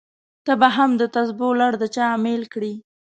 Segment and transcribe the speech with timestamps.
[0.45, 2.73] ته به هم دتسبو لړ د چا امېل کړې!